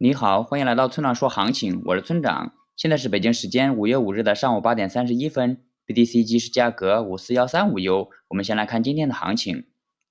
[0.00, 2.52] 你好，欢迎来到村长说行情，我是村长。
[2.76, 8.08] 现在是北京时间五月五日的上午八点三十一分，BTC 即时价格五四幺三五 U。
[8.28, 9.64] 我们先来看今天的行情。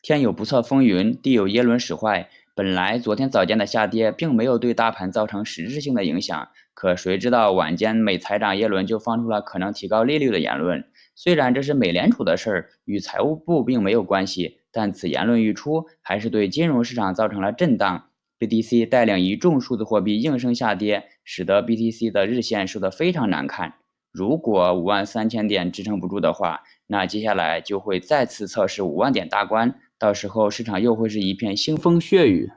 [0.00, 2.30] 天有不测风云，地有耶伦使坏。
[2.54, 10.82] 本来昨天早间的下跌并没有对大盘造成实质性的影响，可谁知道晚间美财长耶伦就放出了可能提高利率的言论。
[11.14, 18.06] 虽然这是美联储的事儿，与财务部并没有关系，但此言论一出，还是对金融市场造成了震荡。
[18.46, 23.74] BTC 带领一众数字货币应声下跌，使得 BTC 的日线收得非常难看。
[24.12, 32.52] 如果五万三千点支撑不住的话，那接下来就会再次测试五万点大关，到时候市场又会是一片腥风血雨。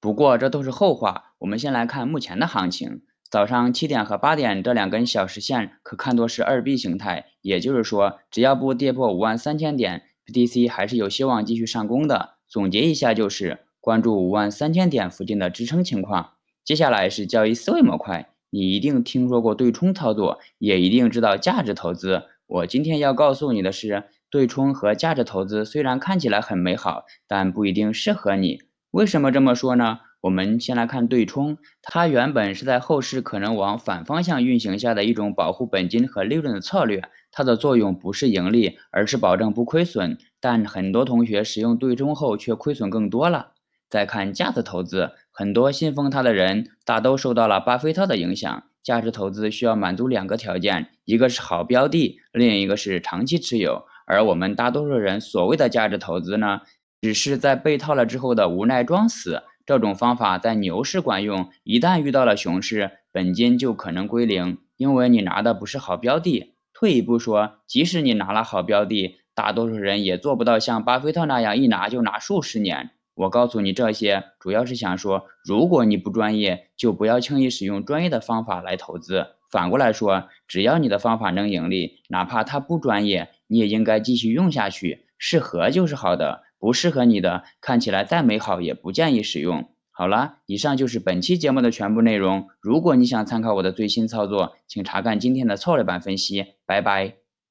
[0.00, 3.02] 不过这都是后话，我们先来看目前的行情。
[3.30, 12.34] 早上七点和八点这两根小时线可看作是二 B 形态，也就是说，只要不跌破五万三千点，BTC 还是有希望继续上攻的。
[12.48, 13.60] 总结一下就是。
[13.84, 16.30] 关注五万三千点附近的支撑情况。
[16.64, 22.22] 接下来是交易思维模块，你一定听说过对冲操作，也一定知道价值投资。
[22.46, 28.62] 我今天要告诉你的是，对冲和价值投资虽然看起来很美好，但不一定适合你。
[28.92, 29.98] 为什么这么说呢？
[30.22, 40.16] 我们先来看对冲，它原本是在后市可能往反方向运行下的一种保护本金和利润的策略，它的作用不是盈利，而是保证不亏损。
[40.40, 43.48] 但很多同学使用对冲后却亏损更多了。
[43.94, 48.64] 再看价值投资，很多信奉它的人大都受到了巴菲特的影响。
[48.82, 53.84] 价值投资需要满足两个条件，一个是好标的，另一个是长期持有。
[54.04, 56.62] 而我们大多数人所谓的价值投资呢，
[57.00, 59.44] 只是在被套了之后的无奈装死。
[59.64, 66.56] 这种方法在牛市管用，一旦遇到了熊市，本金就可能归零，因为你拿的不是好标的。
[66.72, 72.90] 退一步说，即使你拿了好标的，大多数人也做不到像巴菲特那样一拿就拿数十年。
[73.14, 79.26] 我告诉你这些，主要是想说，如果你不专业，就不要轻易使用专业的方法来投资。
[79.50, 85.06] 反过来说，只要你的方法能盈利，哪怕它不专业，你也应该继续用下去。
[85.16, 89.70] 适合就是好的，不适合你的，看起来再美好也不建议使用。
[89.92, 92.48] 好了，以上就是本期节目的全部内容。
[92.60, 96.46] 如果你想参考我的最新操作，请查看今天的策略版分析。
[96.66, 97.23] 拜拜。